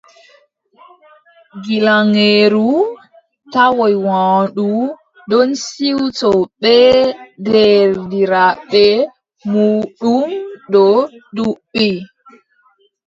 [1.63, 2.69] Gilaŋeeru
[3.53, 4.69] tawoy waandu
[5.29, 6.31] ɗon siwto
[6.61, 6.93] bee
[7.45, 8.83] deerɗiraaɓe
[9.51, 10.27] muuɗum
[10.71, 10.95] dow
[11.35, 11.89] duɓɓi.